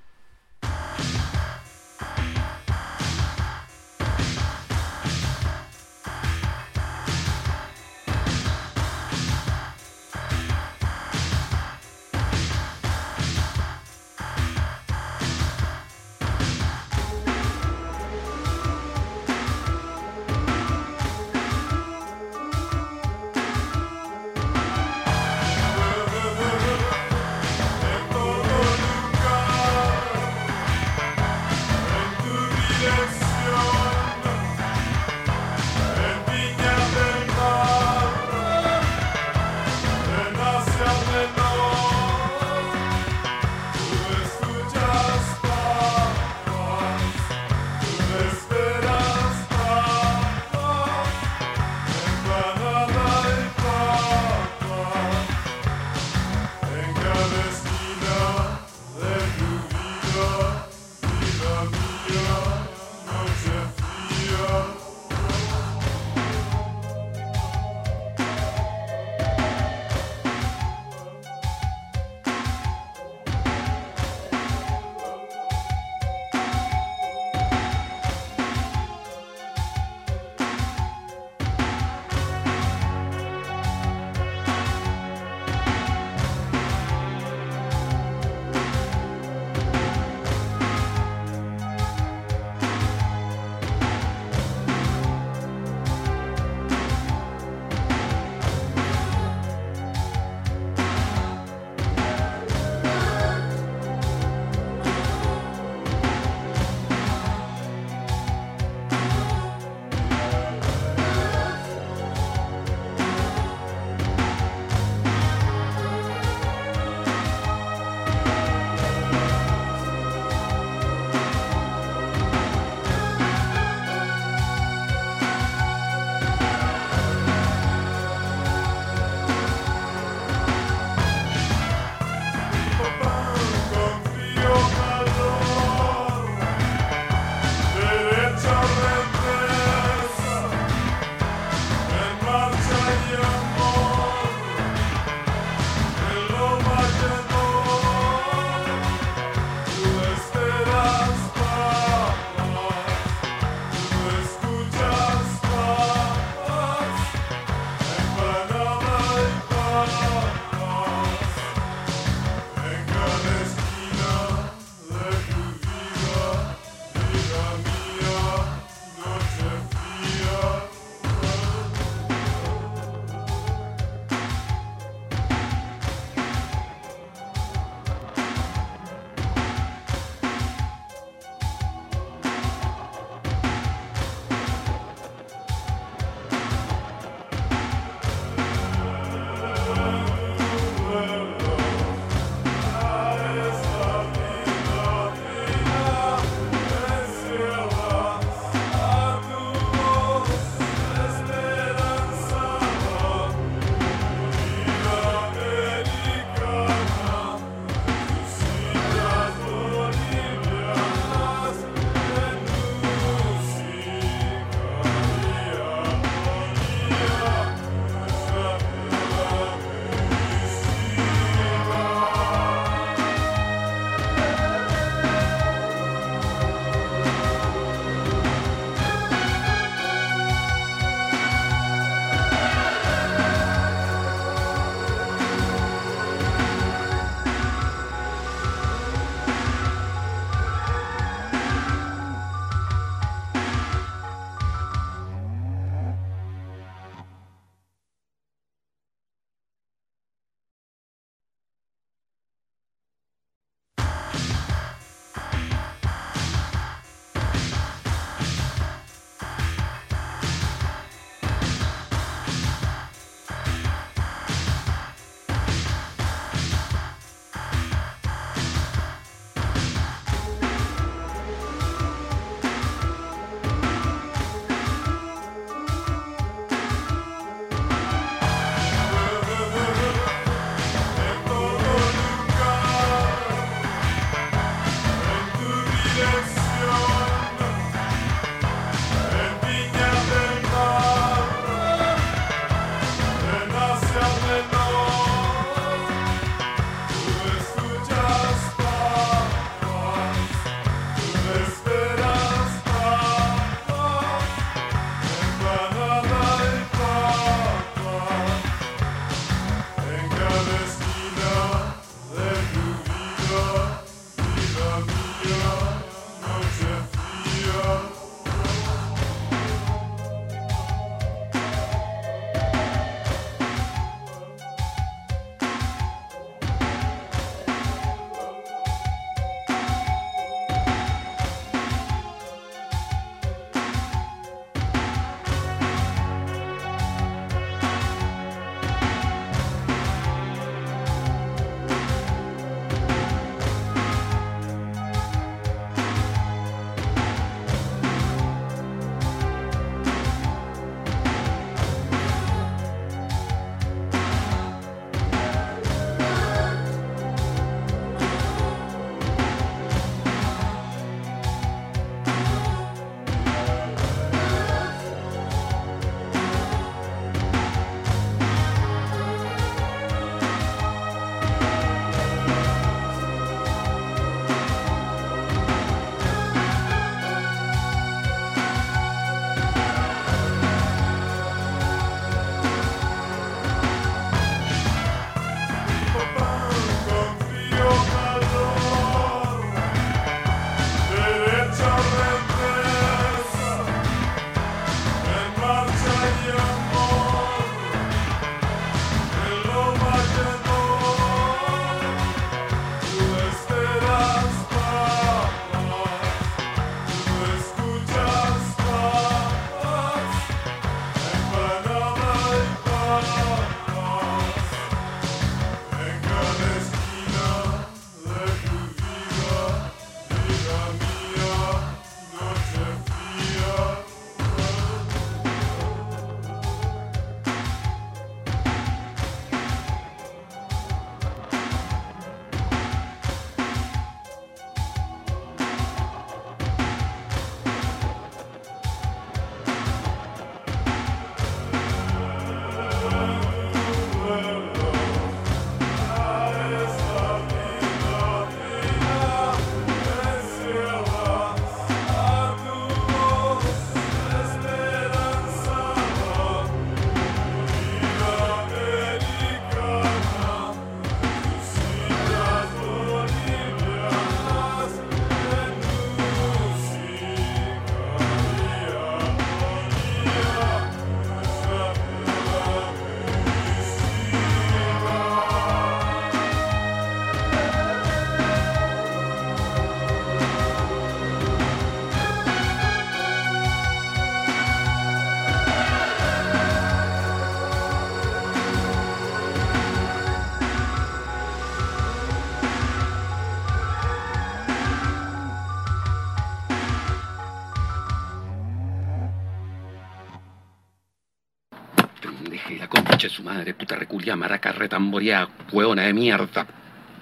[503.39, 506.45] Madre, puta reculia, maraca, retamboreada, hueona de mierda.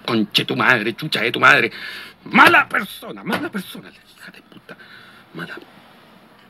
[0.05, 1.71] Conche tu madre, chucha de tu madre.
[2.25, 4.77] Mala persona, mala persona, la hija de puta.
[5.33, 5.57] Mala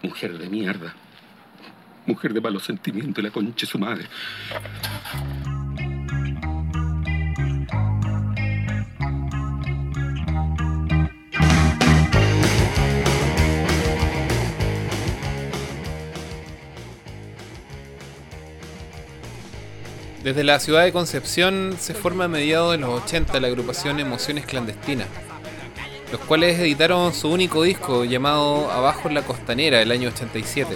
[0.04, 0.94] mujer de mierda.
[2.06, 4.06] Mujer de malos sentimientos, la concha de su madre.
[20.28, 24.46] Desde la ciudad de Concepción se forma a mediados de los 80 la agrupación Emociones
[24.46, 25.08] Clandestinas,
[26.12, 30.76] los cuales editaron su único disco llamado Abajo en la Costanera el año 87,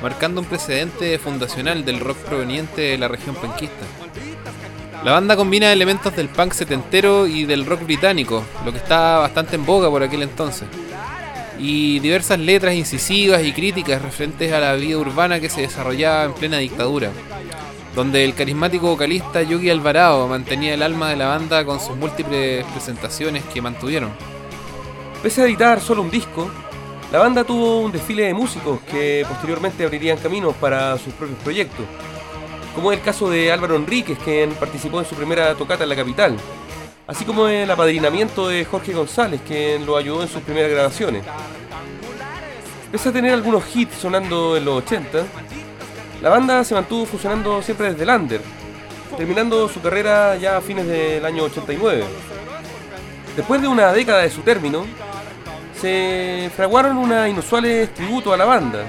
[0.00, 3.84] marcando un precedente fundacional del rock proveniente de la región penquista.
[5.04, 9.56] La banda combina elementos del punk setentero y del rock británico, lo que estaba bastante
[9.56, 10.66] en boga por aquel entonces,
[11.58, 16.32] y diversas letras incisivas y críticas referentes a la vida urbana que se desarrollaba en
[16.32, 17.10] plena dictadura
[17.94, 22.64] donde el carismático vocalista Yogi Alvarado mantenía el alma de la banda con sus múltiples
[22.66, 24.10] presentaciones que mantuvieron.
[25.22, 26.50] Pese a editar solo un disco,
[27.12, 31.84] la banda tuvo un desfile de músicos que posteriormente abrirían caminos para sus propios proyectos,
[32.74, 36.36] como el caso de Álvaro Enríquez, quien participó en su primera tocata en la capital,
[37.06, 41.24] así como el apadrinamiento de Jorge González, quien lo ayudó en sus primeras grabaciones.
[42.90, 45.24] Pese a tener algunos hits sonando en los 80,
[46.22, 48.40] la banda se mantuvo funcionando siempre desde el under,
[49.16, 52.04] terminando su carrera ya a fines del año 89.
[53.34, 54.86] Después de una década de su término,
[55.80, 58.84] se fraguaron unas inusuales tributos a la banda,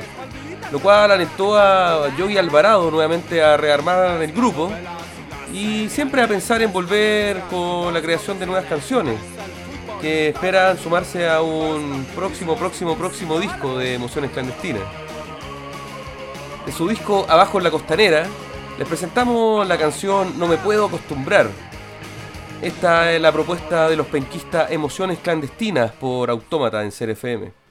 [0.71, 4.71] lo cual alentó a Yogi Alvarado nuevamente a rearmar el grupo
[5.51, 9.15] y siempre a pensar en volver con la creación de nuevas canciones
[9.99, 15.02] que esperan sumarse a un próximo, próximo, próximo disco de Emociones Clandestinas
[16.66, 18.26] de su disco Abajo en la Costanera,
[18.78, 21.49] les presentamos la canción No me puedo acostumbrar.
[22.61, 27.62] Esta es la propuesta de los penquistas Emociones Clandestinas por Autómata en CRFM.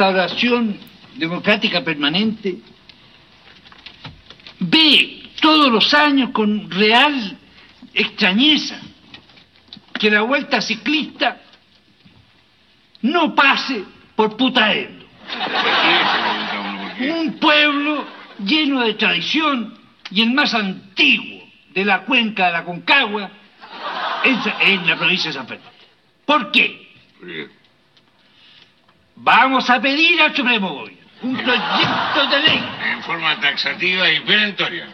[0.00, 0.78] Restauración
[1.16, 2.56] Democrática Permanente
[4.60, 7.36] ve todos los años con real
[7.92, 8.80] extrañeza
[9.92, 11.42] que la vuelta ciclista
[13.02, 13.84] no pase
[14.16, 15.04] por Putaendo.
[17.00, 18.06] Un pueblo
[18.42, 19.78] lleno de tradición
[20.10, 21.42] y el más antiguo
[21.74, 23.30] de la cuenca de la Concagua
[24.24, 25.76] en, la provincia de San Fernando.
[26.24, 26.88] ¿Por qué?
[29.22, 34.86] Vamos a pedir al Supremo Gobierno un proyecto de ley En forma taxativa y perentoria.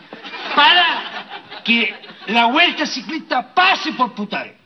[0.57, 1.94] para que
[2.27, 4.57] la vuelta ciclista pase por Putaendo.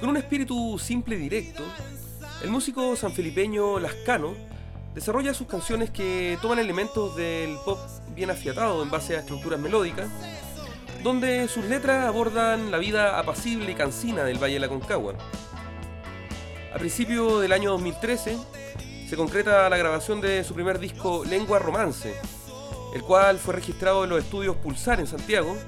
[0.00, 1.64] Con un espíritu simple y directo,
[2.42, 4.55] el músico sanfilipeño Lascano
[4.96, 7.78] desarrolla sus canciones que toman elementos del pop
[8.14, 10.08] bien afiatado en base a estructuras melódicas,
[11.02, 15.14] donde sus letras abordan la vida apacible y cansina del Valle de la Concagua.
[16.74, 18.38] A principio del año 2013
[19.06, 22.14] se concreta la grabación de su primer disco Lengua Romance,
[22.94, 25.58] el cual fue registrado en los estudios Pulsar en Santiago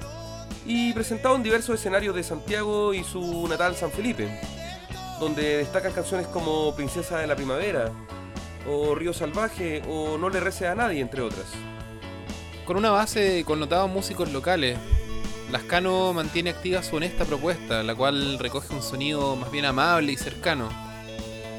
[0.65, 4.41] y presentado en diversos escenarios de Santiago y su natal San Felipe,
[5.19, 7.91] donde destacan canciones como Princesa de la Primavera,
[8.69, 11.47] o Río Salvaje, o No le reces a nadie, entre otras.
[12.65, 14.77] Con una base de connotados músicos locales,
[15.51, 20.17] Lascano mantiene activa su honesta propuesta, la cual recoge un sonido más bien amable y
[20.17, 20.69] cercano.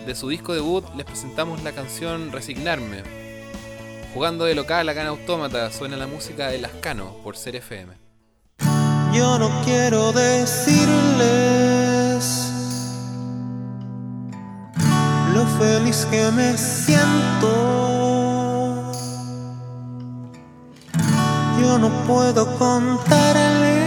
[0.06, 3.02] De su disco debut les presentamos la canción Resignarme.
[4.14, 7.92] Jugando de local acá en Autómata suena la música de Lascano por Ser FM.
[9.12, 11.69] Yo no quiero decirles
[15.58, 17.48] feliz que me siento.
[21.60, 23.80] Yo no puedo contarles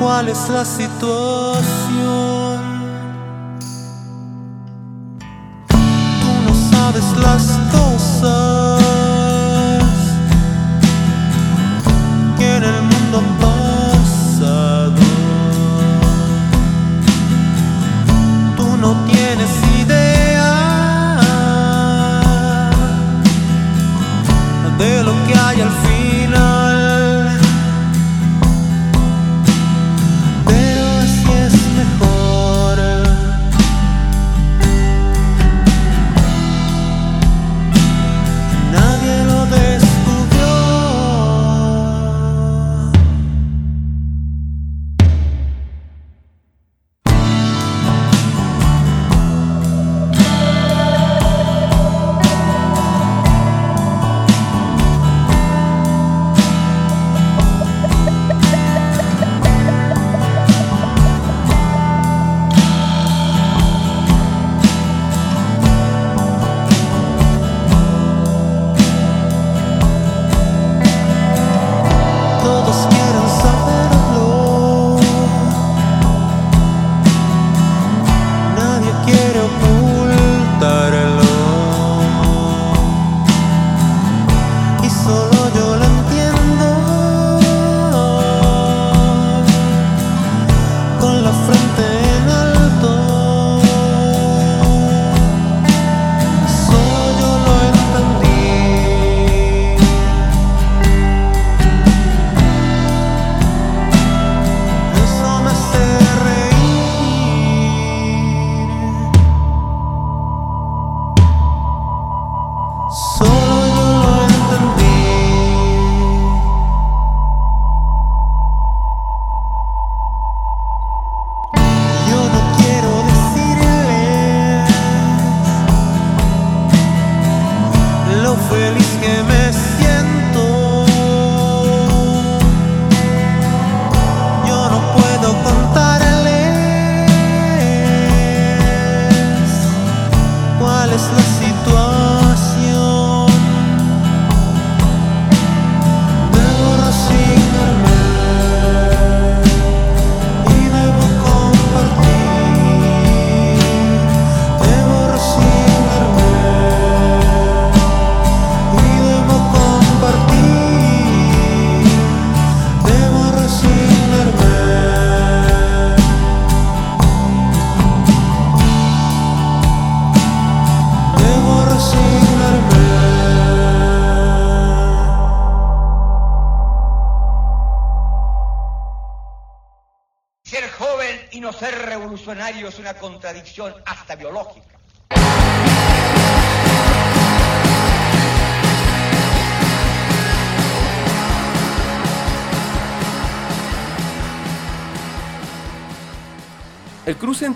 [0.00, 1.62] cuál es la situación.
[5.68, 8.81] Tú no sabes las cosas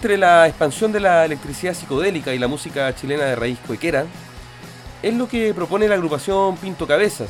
[0.06, 4.06] entre la expansión de la electricidad psicodélica y la música chilena de raíz cuequera
[5.02, 7.28] es lo que propone la agrupación Pinto Cabezas,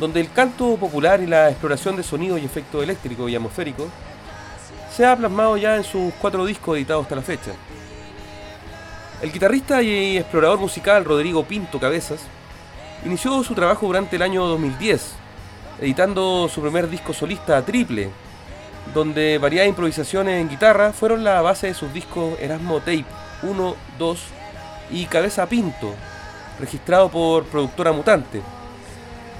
[0.00, 3.88] donde el canto popular y la exploración de sonidos y efectos eléctricos y atmosféricos
[4.90, 7.52] se ha plasmado ya en sus cuatro discos editados hasta la fecha.
[9.20, 12.20] El guitarrista y explorador musical Rodrigo Pinto Cabezas
[13.04, 15.12] inició su trabajo durante el año 2010,
[15.82, 18.08] editando su primer disco solista triple,
[18.94, 23.04] donde varias improvisaciones en guitarra fueron la base de sus discos Erasmo Tape
[23.42, 24.20] 1, 2
[24.90, 25.94] y Cabeza Pinto,
[26.60, 28.42] registrado por Productora Mutante,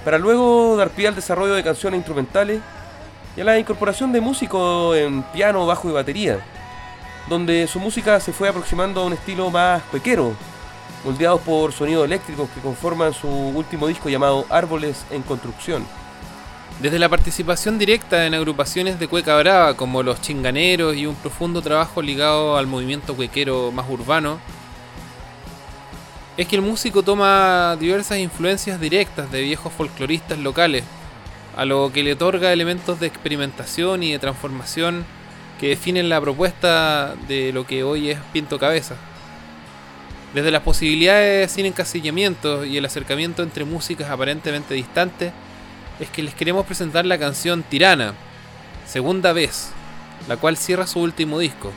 [0.05, 2.61] para luego dar pie al desarrollo de canciones instrumentales
[3.37, 6.41] y a la incorporación de músicos en piano, bajo y batería,
[7.29, 10.35] donde su música se fue aproximando a un estilo más cuequero,
[11.05, 15.87] moldeados por sonidos eléctricos que conforman su último disco llamado Árboles en Construcción.
[16.83, 21.63] Desde la participación directa en agrupaciones de cueca brava como los chinganeros y un profundo
[21.63, 24.41] trabajo ligado al movimiento cuequero más urbano,
[26.37, 30.83] es que el músico toma diversas influencias directas de viejos folcloristas locales,
[31.57, 35.05] a lo que le otorga elementos de experimentación y de transformación
[35.61, 38.97] que definen la propuesta de lo que hoy es Pinto Cabeza.
[40.35, 45.33] Desde las posibilidades sin encasillamiento y el acercamiento entre músicas aparentemente distantes,
[46.01, 48.15] es que les queremos presentar la canción Tirana,
[48.87, 49.71] segunda vez,
[50.29, 51.73] la cual cierra su último disco.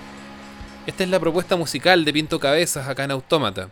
[0.88, 3.70] Esta es la propuesta musical de Pinto Cabezas acá en Autómata.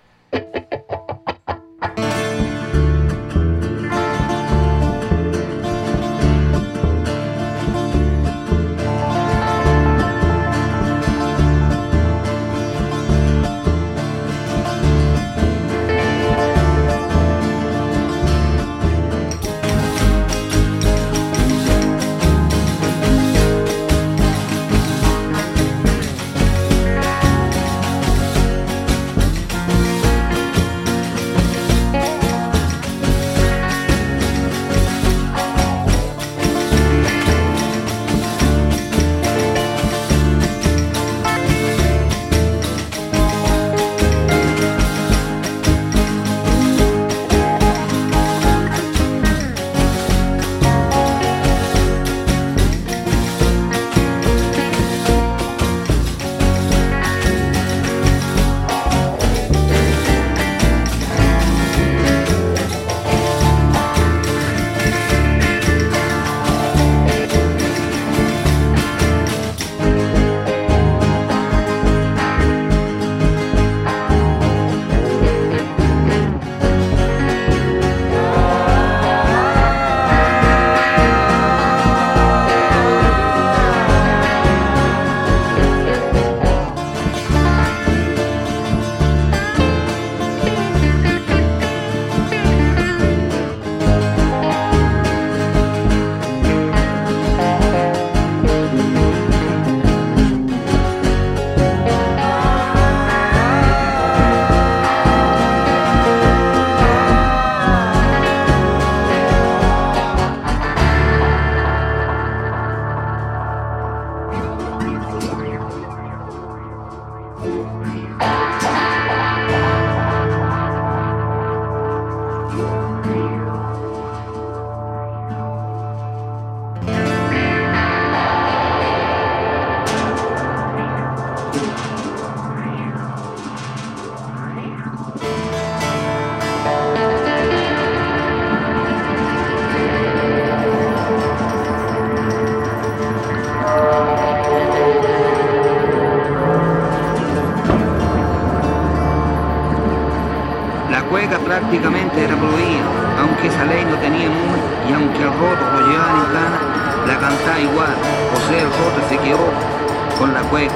[160.33, 160.73] La cueca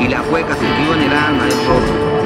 [0.00, 2.17] y la cueca se en el alma del roto.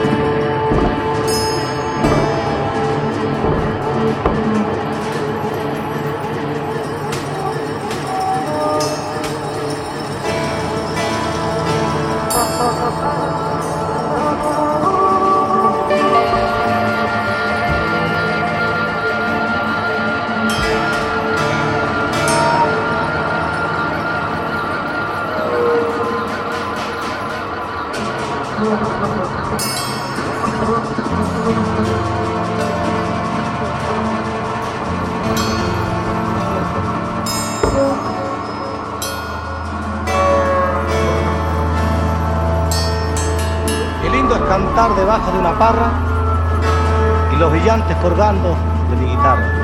[45.33, 45.91] de una parra
[47.33, 48.55] y los brillantes colgando
[48.91, 49.61] de mi guitarra.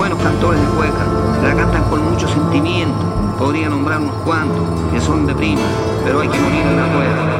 [0.00, 1.04] buenos cantores de cueca,
[1.42, 2.96] la cantan con mucho sentimiento,
[3.38, 5.60] podría nombrar unos cuantos que son de prima,
[6.02, 7.39] pero hay que morir en la cuerda.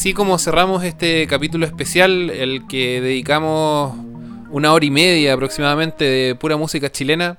[0.00, 3.94] Así como cerramos este capítulo especial, el que dedicamos
[4.48, 7.36] una hora y media aproximadamente de pura música chilena.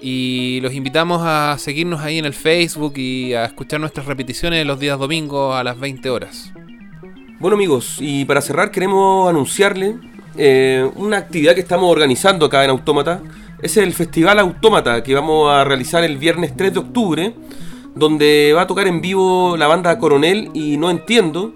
[0.00, 4.78] Y los invitamos a seguirnos ahí en el Facebook y a escuchar nuestras repeticiones los
[4.78, 6.52] días domingos a las 20 horas.
[7.40, 9.96] Bueno amigos, y para cerrar queremos anunciarle
[10.36, 13.20] eh, una actividad que estamos organizando acá en Autómata.
[13.60, 17.34] Es el Festival Autómata que vamos a realizar el viernes 3 de octubre,
[17.94, 21.52] donde va a tocar en vivo la banda Coronel y No Entiendo,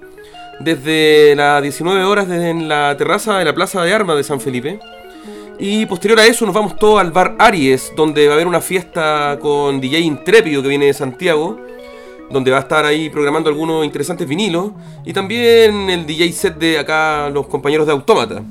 [0.60, 4.40] desde las 19 horas desde en la terraza de la Plaza de Armas de San
[4.40, 4.80] Felipe.
[5.58, 8.60] Y posterior a eso nos vamos todos al bar Aries, donde va a haber una
[8.60, 11.58] fiesta con DJ Intrépido que viene de Santiago,
[12.30, 14.70] donde va a estar ahí programando algunos interesantes vinilos,
[15.04, 18.42] y también el DJ set de acá los compañeros de Autómata.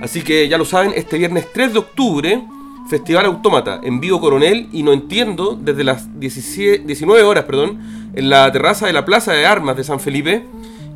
[0.00, 2.42] Así que ya lo saben, este viernes 3 de octubre,
[2.88, 7.80] Festival Autómata, en vivo Coronel, y no entiendo, desde las 17 19 horas, perdón,
[8.14, 10.44] en la terraza de la Plaza de Armas de San Felipe.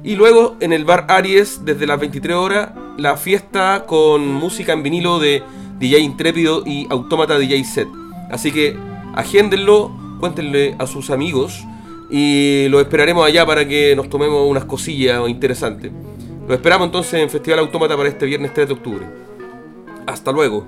[0.04, 4.82] Y luego en el bar Aries, desde las 23 horas, la fiesta con música en
[4.82, 5.42] vinilo de
[5.78, 7.88] DJ Intrépido y Autómata DJ Set.
[8.30, 8.76] Así que
[9.14, 9.90] agéndenlo,
[10.20, 11.64] cuéntenle a sus amigos
[12.10, 15.90] y lo esperaremos allá para que nos tomemos unas cosillas interesantes.
[16.46, 19.06] Lo esperamos entonces en Festival Autómata para este viernes 3 de octubre.
[20.06, 20.66] Hasta luego.